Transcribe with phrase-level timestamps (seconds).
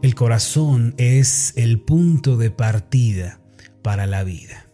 [0.00, 3.40] El corazón es el punto de partida
[3.82, 4.68] para la vida.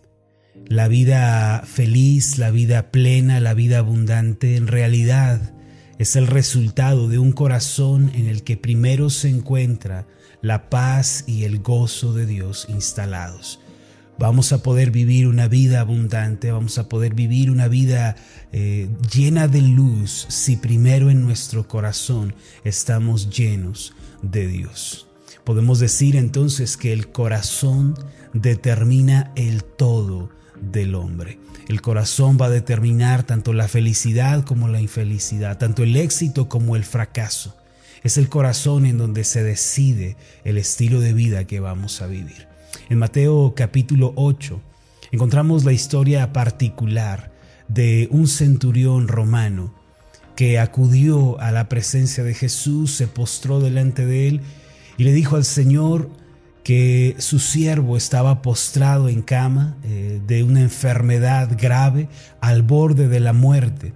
[0.67, 5.55] La vida feliz, la vida plena, la vida abundante, en realidad
[5.99, 10.07] es el resultado de un corazón en el que primero se encuentra
[10.43, 13.61] la paz y el gozo de Dios instalados.
[14.19, 18.17] Vamos a poder vivir una vida abundante, vamos a poder vivir una vida
[18.53, 25.09] eh, llena de luz si primero en nuestro corazón estamos llenos de Dios.
[25.45, 27.95] Podemos decir entonces que el corazón
[28.33, 30.31] determina el todo
[30.61, 31.39] del hombre.
[31.69, 36.77] El corazón va a determinar tanto la felicidad como la infelicidad, tanto el éxito como
[36.77, 37.57] el fracaso.
[38.03, 42.49] Es el corazón en donde se decide el estilo de vida que vamos a vivir.
[42.89, 44.61] En Mateo capítulo 8
[45.13, 47.33] encontramos la historia particular
[47.69, 49.75] de un centurión romano
[50.37, 54.41] que acudió a la presencia de Jesús, se postró delante de él
[54.97, 56.11] y le dijo al Señor
[56.63, 62.09] que su siervo estaba postrado en cama eh, de una enfermedad grave
[62.41, 63.93] al borde de la muerte.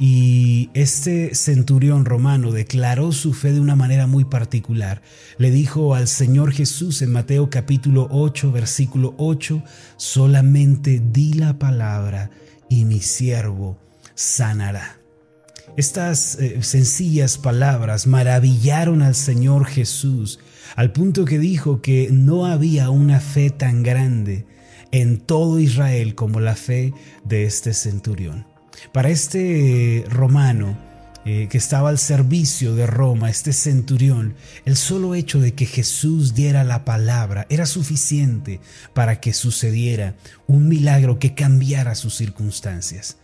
[0.00, 5.02] Y este centurión romano declaró su fe de una manera muy particular.
[5.38, 9.62] Le dijo al Señor Jesús en Mateo capítulo 8, versículo 8,
[9.96, 12.30] solamente di la palabra
[12.68, 13.76] y mi siervo
[14.14, 14.97] sanará.
[15.76, 20.40] Estas eh, sencillas palabras maravillaron al Señor Jesús,
[20.74, 24.46] al punto que dijo que no había una fe tan grande
[24.90, 26.92] en todo Israel como la fe
[27.24, 28.46] de este centurión.
[28.92, 30.76] Para este romano,
[31.24, 36.34] eh, que estaba al servicio de Roma, este centurión, el solo hecho de que Jesús
[36.34, 38.60] diera la palabra era suficiente
[38.94, 40.14] para que sucediera
[40.46, 43.18] un milagro que cambiara sus circunstancias.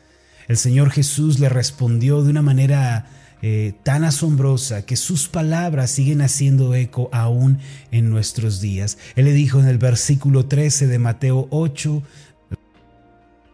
[0.49, 3.07] El Señor Jesús le respondió de una manera
[3.43, 7.59] eh, tan asombrosa que sus palabras siguen haciendo eco aún
[7.91, 8.99] en nuestros días.
[9.17, 12.03] Él le dijo en el versículo 13 de Mateo 8,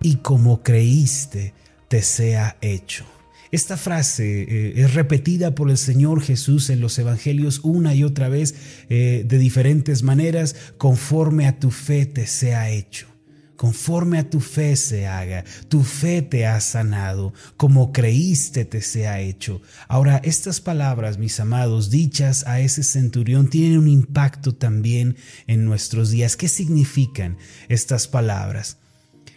[0.03, 1.55] y como creíste,
[1.89, 3.05] te sea hecho.
[3.51, 8.29] Esta frase eh, es repetida por el Señor Jesús en los Evangelios una y otra
[8.29, 8.55] vez
[8.89, 13.11] eh, de diferentes maneras, conforme a tu fe te sea hecho
[13.61, 19.21] conforme a tu fe se haga, tu fe te ha sanado, como creíste te sea
[19.21, 19.61] hecho.
[19.87, 25.17] Ahora, estas palabras, mis amados, dichas a ese centurión, tienen un impacto también
[25.47, 26.39] en nuestros días.
[26.39, 27.37] ¿Qué significan
[27.69, 28.79] estas palabras?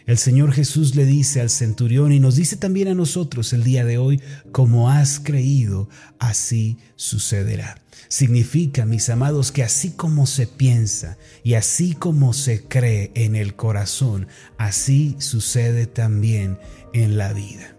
[0.06, 3.86] El Señor Jesús le dice al centurión y nos dice también a nosotros el día
[3.86, 4.22] de hoy,
[4.52, 5.88] como has creído,
[6.19, 7.81] así sucederá.
[8.09, 13.56] Significa, mis amados, que así como se piensa y así como se cree en el
[13.56, 14.28] corazón,
[14.58, 16.59] así sucede también
[16.94, 17.78] en la vida.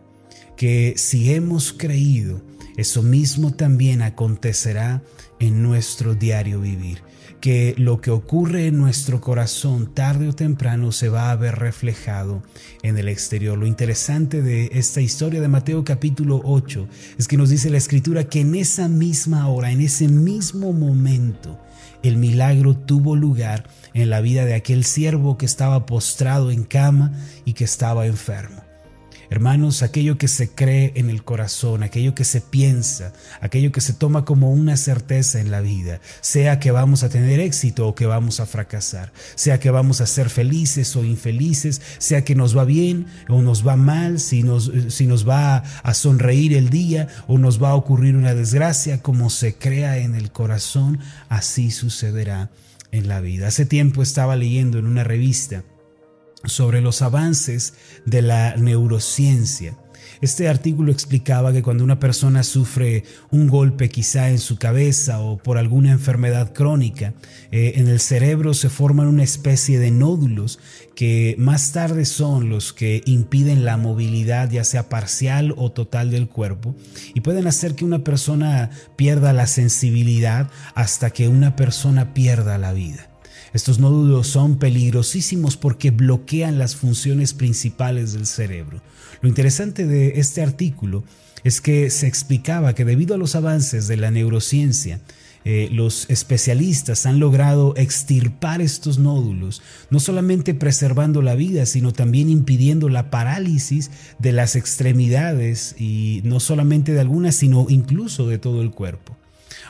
[0.56, 2.42] Que si hemos creído,
[2.78, 5.02] eso mismo también acontecerá
[5.40, 7.02] en nuestro diario vivir
[7.44, 12.42] que lo que ocurre en nuestro corazón tarde o temprano se va a ver reflejado
[12.82, 13.58] en el exterior.
[13.58, 16.88] Lo interesante de esta historia de Mateo capítulo 8
[17.18, 21.60] es que nos dice la escritura que en esa misma hora, en ese mismo momento,
[22.02, 27.12] el milagro tuvo lugar en la vida de aquel siervo que estaba postrado en cama
[27.44, 28.62] y que estaba enfermo.
[29.34, 33.92] Hermanos, aquello que se cree en el corazón, aquello que se piensa, aquello que se
[33.92, 38.06] toma como una certeza en la vida, sea que vamos a tener éxito o que
[38.06, 42.64] vamos a fracasar, sea que vamos a ser felices o infelices, sea que nos va
[42.64, 47.36] bien o nos va mal, si nos, si nos va a sonreír el día o
[47.36, 52.52] nos va a ocurrir una desgracia, como se crea en el corazón, así sucederá
[52.92, 53.48] en la vida.
[53.48, 55.64] Hace tiempo estaba leyendo en una revista,
[56.46, 57.74] sobre los avances
[58.06, 59.76] de la neurociencia.
[60.20, 65.36] Este artículo explicaba que cuando una persona sufre un golpe quizá en su cabeza o
[65.36, 67.14] por alguna enfermedad crónica,
[67.50, 70.60] eh, en el cerebro se forman una especie de nódulos
[70.94, 76.28] que más tarde son los que impiden la movilidad ya sea parcial o total del
[76.28, 76.74] cuerpo
[77.14, 82.72] y pueden hacer que una persona pierda la sensibilidad hasta que una persona pierda la
[82.72, 83.13] vida.
[83.54, 88.82] Estos nódulos son peligrosísimos porque bloquean las funciones principales del cerebro.
[89.22, 91.04] Lo interesante de este artículo
[91.44, 95.00] es que se explicaba que debido a los avances de la neurociencia,
[95.44, 102.30] eh, los especialistas han logrado extirpar estos nódulos, no solamente preservando la vida, sino también
[102.30, 108.62] impidiendo la parálisis de las extremidades y no solamente de algunas, sino incluso de todo
[108.62, 109.16] el cuerpo.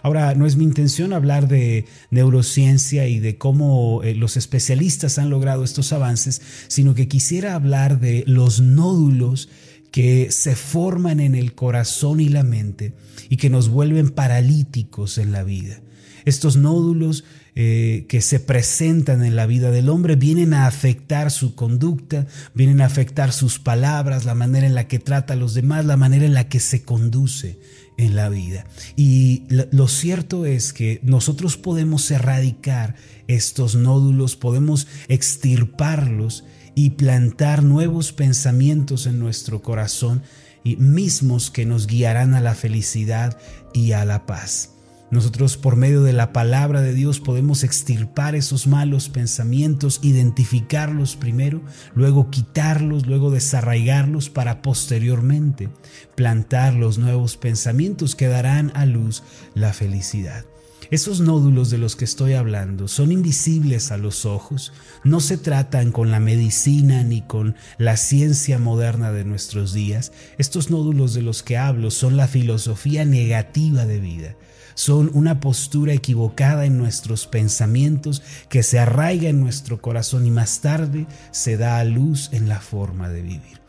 [0.04, 5.30] Ahora, no es mi intención hablar de neurociencia y de cómo eh, los especialistas han
[5.30, 9.48] logrado estos avances, sino que quisiera hablar de los nódulos
[9.90, 12.92] que se forman en el corazón y la mente
[13.30, 15.80] y que nos vuelven paralíticos en la vida.
[16.26, 17.24] Estos nódulos
[17.54, 22.82] eh, que se presentan en la vida del hombre vienen a afectar su conducta, vienen
[22.82, 26.26] a afectar sus palabras, la manera en la que trata a los demás, la manera
[26.26, 27.58] en la que se conduce
[27.96, 28.66] en la vida.
[28.96, 32.96] Y lo cierto es que nosotros podemos erradicar
[33.28, 36.44] estos nódulos, podemos extirparlos
[36.74, 40.22] y plantar nuevos pensamientos en nuestro corazón
[40.64, 43.38] y mismos que nos guiarán a la felicidad
[43.72, 44.73] y a la paz.
[45.14, 51.62] Nosotros por medio de la palabra de Dios podemos extirpar esos malos pensamientos, identificarlos primero,
[51.94, 55.68] luego quitarlos, luego desarraigarlos para posteriormente
[56.16, 59.22] plantar los nuevos pensamientos que darán a luz
[59.54, 60.46] la felicidad.
[60.90, 64.72] Esos nódulos de los que estoy hablando son invisibles a los ojos,
[65.04, 70.10] no se tratan con la medicina ni con la ciencia moderna de nuestros días.
[70.38, 74.36] Estos nódulos de los que hablo son la filosofía negativa de vida,
[74.74, 80.60] son una postura equivocada en nuestros pensamientos que se arraiga en nuestro corazón y más
[80.60, 83.60] tarde se da a luz en la forma de vivir.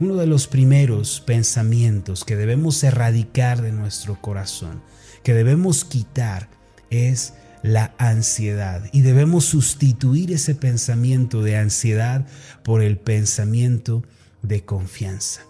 [0.00, 4.82] Uno de los primeros pensamientos que debemos erradicar de nuestro corazón,
[5.22, 6.48] que debemos quitar,
[6.90, 12.26] es la ansiedad y debemos sustituir ese pensamiento de ansiedad
[12.62, 14.04] por el pensamiento
[14.42, 15.42] de confianza.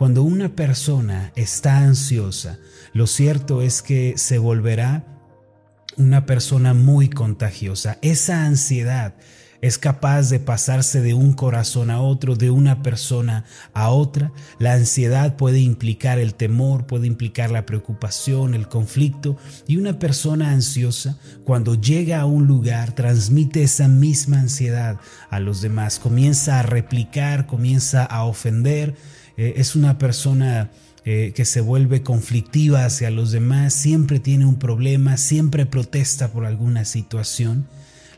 [0.00, 2.58] Cuando una persona está ansiosa,
[2.94, 5.04] lo cierto es que se volverá
[5.98, 7.98] una persona muy contagiosa.
[8.00, 9.12] Esa ansiedad
[9.60, 13.44] es capaz de pasarse de un corazón a otro, de una persona
[13.74, 14.32] a otra.
[14.58, 19.36] La ansiedad puede implicar el temor, puede implicar la preocupación, el conflicto.
[19.66, 24.98] Y una persona ansiosa, cuando llega a un lugar, transmite esa misma ansiedad
[25.28, 25.98] a los demás.
[25.98, 28.94] Comienza a replicar, comienza a ofender.
[29.36, 30.70] Eh, es una persona...
[31.06, 36.44] Eh, que se vuelve conflictiva hacia los demás, siempre tiene un problema, siempre protesta por
[36.44, 37.66] alguna situación.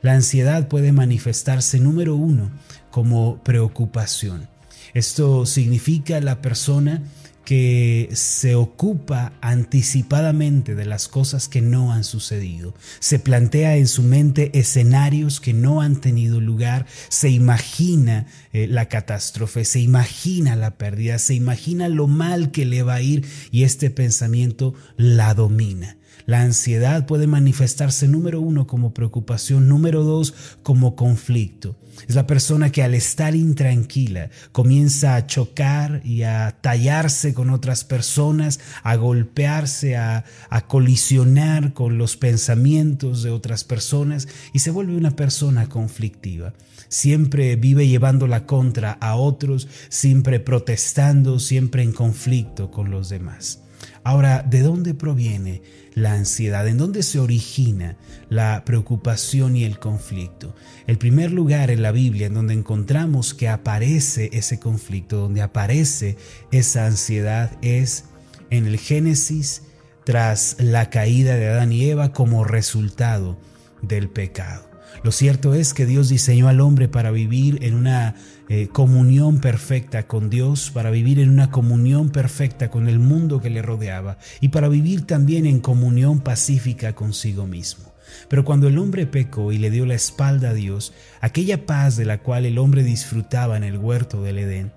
[0.03, 2.51] La ansiedad puede manifestarse, número uno,
[2.91, 4.49] como preocupación.
[4.95, 7.03] Esto significa la persona
[7.45, 12.75] que se ocupa anticipadamente de las cosas que no han sucedido.
[13.01, 18.87] Se plantea en su mente escenarios que no han tenido lugar, se imagina eh, la
[18.87, 23.65] catástrofe, se imagina la pérdida, se imagina lo mal que le va a ir y
[23.65, 25.97] este pensamiento la domina.
[26.27, 31.77] La ansiedad puede manifestarse número uno como preocupación, número dos como conflicto.
[32.09, 37.85] Es la persona que al estar intranquila comienza a chocar y a tallarse con otras
[37.85, 40.25] personas, a golpearse, a,
[40.69, 46.55] colisionar con los pensamientos de otras personas y se vuelve una persona conflictiva.
[46.89, 53.61] Siempre vive llevando la contra a otros, siempre protestando, siempre en conflicto con los demás.
[54.05, 55.63] Ahora, ¿de dónde proviene
[55.95, 56.67] la ansiedad?
[56.67, 57.97] ¿En dónde se origina
[58.29, 60.57] la preocupación y el conflicto?
[60.87, 66.17] El primer lugar en la Biblia en donde encontramos que aparece ese conflicto, donde aparece
[66.51, 68.07] esa ansiedad, es
[68.51, 69.63] en el Génesis
[70.05, 73.39] tras la caída de Adán y Eva como resultado
[73.83, 74.72] del pecado.
[75.03, 78.15] Lo cierto es que Dios diseñó al hombre para vivir en una
[78.49, 83.51] eh, comunión perfecta con Dios, para vivir en una comunión perfecta con el mundo que
[83.51, 87.93] le rodeaba y para vivir también en comunión pacífica consigo mismo.
[88.29, 92.05] Pero cuando el hombre pecó y le dio la espalda a Dios, aquella paz de
[92.05, 94.71] la cual el hombre disfrutaba en el huerto del Edén,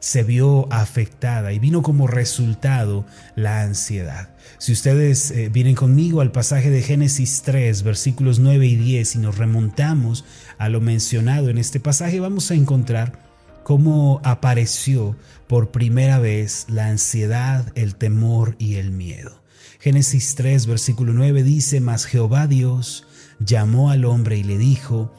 [0.00, 4.30] se vio afectada y vino como resultado la ansiedad.
[4.58, 9.18] Si ustedes eh, vienen conmigo al pasaje de Génesis 3, versículos 9 y 10, y
[9.18, 10.24] nos remontamos
[10.58, 13.30] a lo mencionado en este pasaje, vamos a encontrar
[13.62, 15.16] cómo apareció
[15.46, 19.42] por primera vez la ansiedad, el temor y el miedo.
[19.78, 23.06] Génesis 3, versículo 9 dice, Mas Jehová Dios
[23.38, 25.12] llamó al hombre y le dijo,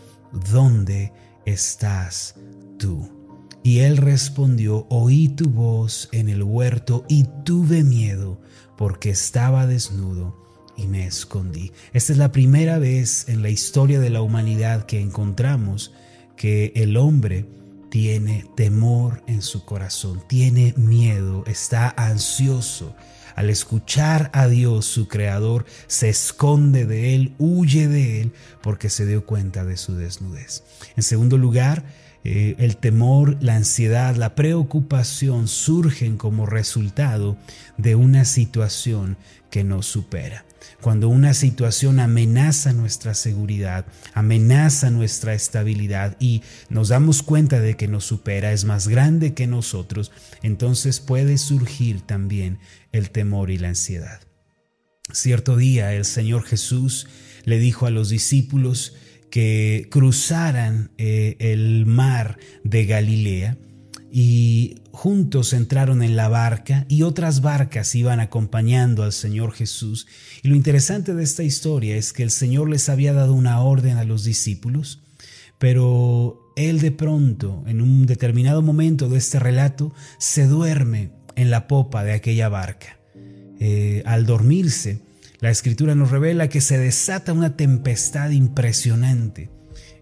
[0.51, 1.13] ¿dónde
[1.45, 2.35] estás
[2.77, 3.20] tú?
[3.63, 8.41] Y él respondió, oí tu voz en el huerto y tuve miedo
[8.77, 10.35] porque estaba desnudo
[10.75, 11.71] y me escondí.
[11.93, 15.93] Esta es la primera vez en la historia de la humanidad que encontramos
[16.35, 17.45] que el hombre
[17.91, 22.95] tiene temor en su corazón, tiene miedo, está ansioso.
[23.35, 29.05] Al escuchar a Dios, su creador, se esconde de él, huye de él, porque se
[29.05, 30.63] dio cuenta de su desnudez.
[30.95, 31.83] En segundo lugar,
[32.23, 37.37] eh, el temor, la ansiedad, la preocupación surgen como resultado
[37.77, 39.17] de una situación
[39.49, 40.45] que nos supera.
[40.81, 47.87] Cuando una situación amenaza nuestra seguridad, amenaza nuestra estabilidad y nos damos cuenta de que
[47.87, 50.11] nos supera, es más grande que nosotros,
[50.43, 52.59] entonces puede surgir también
[52.91, 54.21] el temor y la ansiedad.
[55.11, 57.07] Cierto día el Señor Jesús
[57.43, 58.95] le dijo a los discípulos
[59.31, 63.57] que cruzaran eh, el mar de Galilea
[64.11, 70.05] y juntos entraron en la barca y otras barcas iban acompañando al Señor Jesús.
[70.43, 73.97] Y lo interesante de esta historia es que el Señor les había dado una orden
[73.97, 75.01] a los discípulos,
[75.57, 81.69] pero Él de pronto, en un determinado momento de este relato, se duerme en la
[81.69, 82.99] popa de aquella barca.
[83.61, 84.99] Eh, al dormirse,
[85.41, 89.49] la escritura nos revela que se desata una tempestad impresionante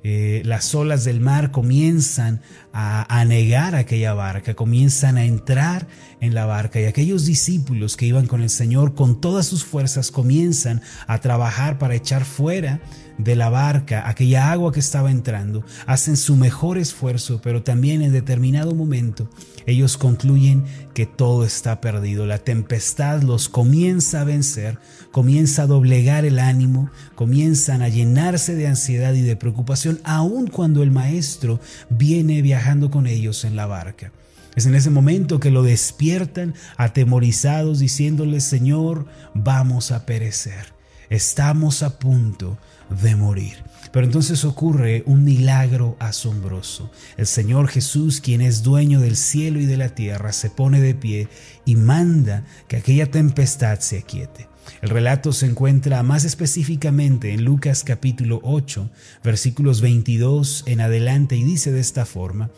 [0.01, 2.41] eh, las olas del mar comienzan
[2.71, 5.87] a anegar aquella barca, comienzan a entrar
[6.21, 10.09] en la barca y aquellos discípulos que iban con el Señor con todas sus fuerzas
[10.09, 12.79] comienzan a trabajar para echar fuera
[13.17, 18.13] de la barca aquella agua que estaba entrando, hacen su mejor esfuerzo, pero también en
[18.13, 19.29] determinado momento
[19.65, 22.25] ellos concluyen que todo está perdido.
[22.25, 24.79] La tempestad los comienza a vencer,
[25.11, 30.83] comienza a doblegar el ánimo, comienzan a llenarse de ansiedad y de preocupación, aun cuando
[30.83, 34.11] el maestro viene viajando con ellos en la barca.
[34.55, 40.73] Es en ese momento que lo despiertan atemorizados diciéndole, Señor, vamos a perecer,
[41.09, 42.57] estamos a punto
[43.01, 43.63] de morir.
[43.91, 46.91] Pero entonces ocurre un milagro asombroso.
[47.17, 50.93] El Señor Jesús, quien es dueño del cielo y de la tierra, se pone de
[50.93, 51.27] pie
[51.65, 54.47] y manda que aquella tempestad se aquiete.
[54.81, 58.89] El relato se encuentra más específicamente en Lucas capítulo 8,
[59.23, 62.49] versículos 22 en adelante y dice de esta forma,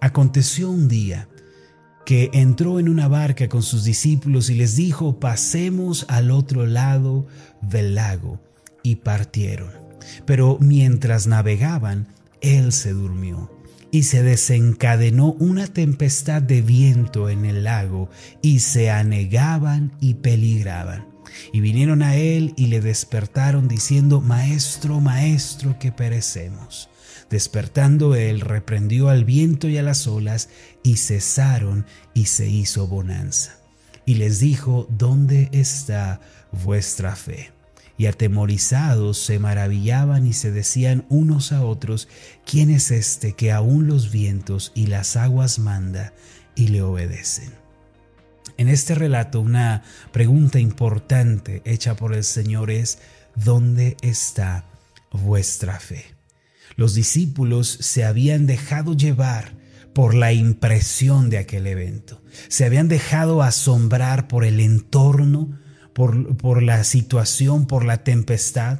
[0.00, 1.28] Aconteció un día
[2.04, 7.28] que entró en una barca con sus discípulos y les dijo, pasemos al otro lado
[7.60, 8.40] del lago,
[8.82, 9.70] y partieron.
[10.26, 12.08] Pero mientras navegaban,
[12.40, 13.50] él se durmió
[13.92, 18.08] y se desencadenó una tempestad de viento en el lago
[18.40, 21.11] y se anegaban y peligraban.
[21.52, 26.88] Y vinieron a él y le despertaron diciendo, Maestro, Maestro, que perecemos.
[27.30, 30.48] Despertando él, reprendió al viento y a las olas,
[30.82, 33.58] y cesaron y se hizo bonanza.
[34.04, 36.20] Y les dijo, ¿dónde está
[36.52, 37.52] vuestra fe?
[38.02, 42.08] y atemorizados se maravillaban y se decían unos a otros,
[42.44, 46.12] ¿quién es este que aún los vientos y las aguas manda
[46.56, 47.61] y le obedecen?
[48.62, 53.00] En este relato una pregunta importante hecha por el Señor es,
[53.34, 54.66] ¿dónde está
[55.10, 56.04] vuestra fe?
[56.76, 59.56] Los discípulos se habían dejado llevar
[59.94, 65.58] por la impresión de aquel evento, se habían dejado asombrar por el entorno,
[65.92, 68.78] por, la situación, por la tempestad,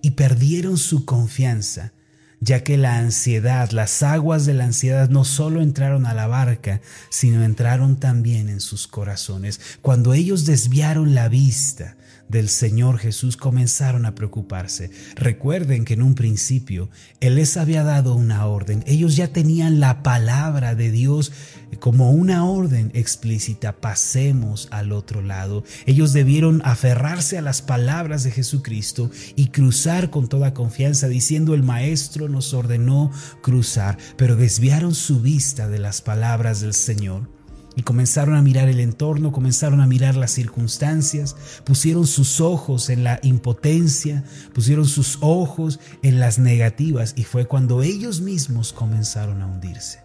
[0.00, 1.92] y perdieron su confianza,
[2.40, 6.80] ya que la ansiedad, las aguas de la ansiedad no solo entraron a la barca,
[7.10, 9.60] sino entraron también en sus corazones.
[9.82, 11.96] Cuando ellos desviaron la vista
[12.30, 14.90] del Señor Jesús comenzaron a preocuparse.
[15.16, 16.88] Recuerden que en un principio
[17.20, 18.84] Él les había dado una orden.
[18.86, 21.32] Ellos ya tenían la palabra de Dios
[21.80, 23.80] como una orden explícita.
[23.80, 25.64] Pasemos al otro lado.
[25.86, 31.64] Ellos debieron aferrarse a las palabras de Jesucristo y cruzar con toda confianza diciendo el
[31.64, 33.10] Maestro nos ordenó
[33.42, 37.39] cruzar, pero desviaron su vista de las palabras del Señor
[37.80, 41.34] y comenzaron a mirar el entorno, comenzaron a mirar las circunstancias,
[41.64, 44.22] pusieron sus ojos en la impotencia,
[44.52, 50.00] pusieron sus ojos en las negativas y fue cuando ellos mismos comenzaron a hundirse.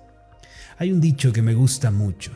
[0.77, 2.31] Hay un dicho que me gusta mucho.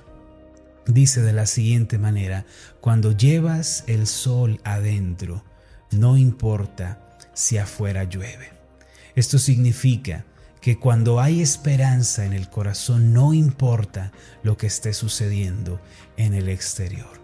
[0.86, 2.46] Dice de la siguiente manera,
[2.82, 5.46] cuando llevas el sol adentro,
[5.90, 8.50] no importa si afuera llueve.
[9.16, 10.26] Esto significa
[10.62, 14.12] que cuando hay esperanza en el corazón no importa
[14.44, 15.80] lo que esté sucediendo
[16.18, 17.20] en el exterior.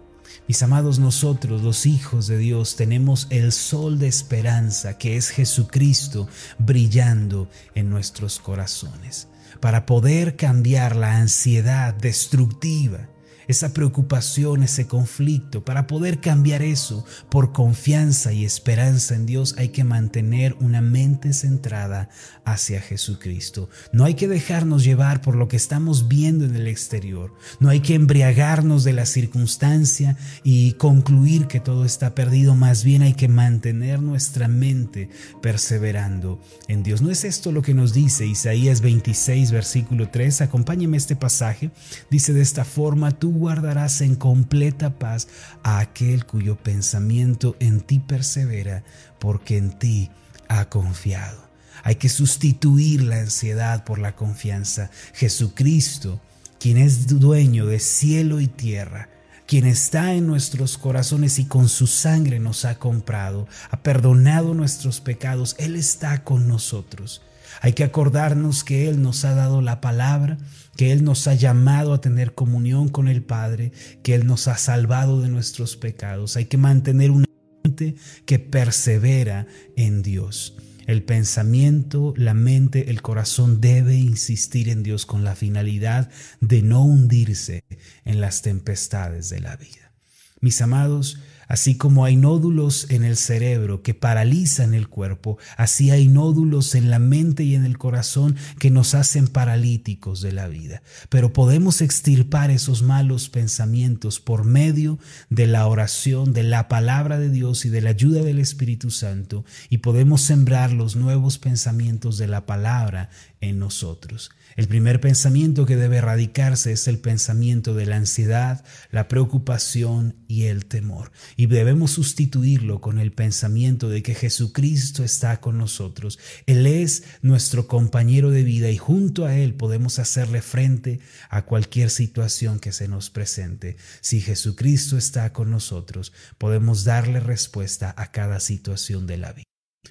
[0.48, 6.28] Mis amados, nosotros los hijos de Dios tenemos el sol de esperanza que es Jesucristo
[6.58, 9.28] brillando en nuestros corazones
[9.60, 13.08] para poder cambiar la ansiedad destructiva
[13.48, 15.64] esa preocupación, ese conflicto.
[15.64, 21.32] Para poder cambiar eso por confianza y esperanza en Dios hay que mantener una mente
[21.32, 22.08] centrada
[22.44, 23.68] hacia Jesucristo.
[23.92, 27.34] No hay que dejarnos llevar por lo que estamos viendo en el exterior.
[27.60, 32.54] No hay que embriagarnos de la circunstancia y concluir que todo está perdido.
[32.54, 35.10] Más bien hay que mantener nuestra mente
[35.42, 37.02] perseverando en Dios.
[37.02, 40.42] ¿No es esto lo que nos dice Isaías 26, versículo 3?
[40.42, 41.70] Acompáñeme este pasaje.
[42.10, 45.28] Dice de esta forma, tú guardarás en completa paz
[45.62, 48.82] a aquel cuyo pensamiento en ti persevera,
[49.18, 50.10] porque en ti
[50.48, 51.46] ha confiado.
[51.82, 54.90] Hay que sustituir la ansiedad por la confianza.
[55.14, 56.20] Jesucristo,
[56.58, 59.08] quien es dueño de cielo y tierra,
[59.46, 65.00] quien está en nuestros corazones y con su sangre nos ha comprado, ha perdonado nuestros
[65.00, 67.22] pecados, Él está con nosotros.
[67.60, 70.38] Hay que acordarnos que Él nos ha dado la palabra,
[70.76, 73.72] que Él nos ha llamado a tener comunión con el Padre,
[74.02, 76.36] que Él nos ha salvado de nuestros pecados.
[76.36, 77.26] Hay que mantener una
[77.64, 80.56] mente que persevera en Dios.
[80.86, 86.10] El pensamiento, la mente, el corazón debe insistir en Dios con la finalidad
[86.40, 87.64] de no hundirse
[88.04, 89.92] en las tempestades de la vida.
[90.40, 96.08] Mis amados, Así como hay nódulos en el cerebro que paralizan el cuerpo, así hay
[96.08, 100.82] nódulos en la mente y en el corazón que nos hacen paralíticos de la vida.
[101.08, 104.98] Pero podemos extirpar esos malos pensamientos por medio
[105.30, 109.44] de la oración, de la palabra de Dios y de la ayuda del Espíritu Santo
[109.70, 113.10] y podemos sembrar los nuevos pensamientos de la palabra
[113.40, 114.30] en nosotros.
[114.56, 120.44] El primer pensamiento que debe erradicarse es el pensamiento de la ansiedad, la preocupación y
[120.44, 121.12] el temor.
[121.36, 126.18] Y debemos sustituirlo con el pensamiento de que Jesucristo está con nosotros.
[126.46, 131.90] Él es nuestro compañero de vida y junto a Él podemos hacerle frente a cualquier
[131.90, 133.76] situación que se nos presente.
[134.00, 139.44] Si Jesucristo está con nosotros, podemos darle respuesta a cada situación de la vida.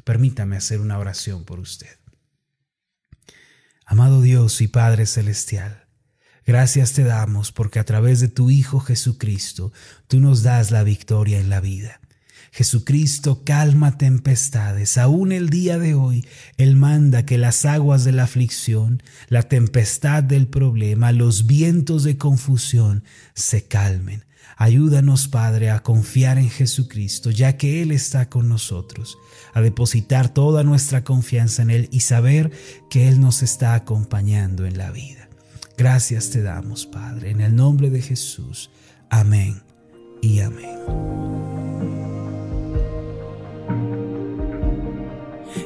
[0.03, 2.04] Permítame hacer una oración por usted.
[3.87, 5.85] Amado Dios y Padre Celestial,
[6.43, 9.71] gracias te damos porque a través de tu Hijo Jesucristo
[10.07, 12.01] tú nos das la victoria en la vida.
[12.51, 14.97] Jesucristo calma tempestades.
[14.97, 16.25] Aún el día de hoy,
[16.57, 22.17] Él manda que las aguas de la aflicción, la tempestad del problema, los vientos de
[22.17, 23.03] confusión
[23.35, 24.24] se calmen.
[24.57, 29.17] Ayúdanos, Padre, a confiar en Jesucristo, ya que Él está con nosotros,
[29.53, 32.51] a depositar toda nuestra confianza en Él y saber
[32.89, 35.27] que Él nos está acompañando en la vida.
[35.77, 38.69] Gracias te damos, Padre, en el nombre de Jesús.
[39.09, 39.61] Amén
[40.21, 41.64] y amén.